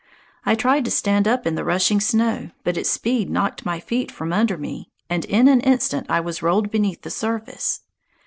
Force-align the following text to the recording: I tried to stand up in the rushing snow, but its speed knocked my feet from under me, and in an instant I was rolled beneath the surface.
I 0.47 0.55
tried 0.55 0.83
to 0.85 0.89
stand 0.89 1.27
up 1.27 1.45
in 1.45 1.53
the 1.53 1.63
rushing 1.63 1.99
snow, 2.01 2.49
but 2.63 2.75
its 2.75 2.89
speed 2.89 3.29
knocked 3.29 3.67
my 3.67 3.79
feet 3.79 4.11
from 4.11 4.33
under 4.33 4.57
me, 4.57 4.89
and 5.11 5.23
in 5.25 5.47
an 5.47 5.59
instant 5.61 6.07
I 6.09 6.21
was 6.21 6.41
rolled 6.41 6.71
beneath 6.71 7.03
the 7.03 7.11
surface. 7.11 7.81